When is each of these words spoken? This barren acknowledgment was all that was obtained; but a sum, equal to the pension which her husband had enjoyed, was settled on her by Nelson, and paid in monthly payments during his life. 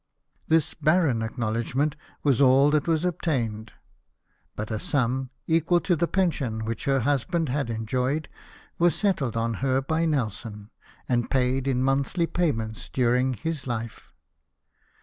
This 0.47 0.73
barren 0.73 1.21
acknowledgment 1.21 1.95
was 2.23 2.41
all 2.41 2.71
that 2.71 2.87
was 2.87 3.05
obtained; 3.05 3.73
but 4.55 4.71
a 4.71 4.79
sum, 4.79 5.29
equal 5.45 5.79
to 5.81 5.95
the 5.95 6.07
pension 6.07 6.65
which 6.65 6.85
her 6.85 7.01
husband 7.01 7.49
had 7.49 7.69
enjoyed, 7.69 8.27
was 8.79 8.95
settled 8.95 9.37
on 9.37 9.53
her 9.61 9.79
by 9.79 10.07
Nelson, 10.07 10.71
and 11.07 11.29
paid 11.29 11.67
in 11.67 11.83
monthly 11.83 12.25
payments 12.25 12.89
during 12.89 13.35
his 13.35 13.67
life. 13.67 14.11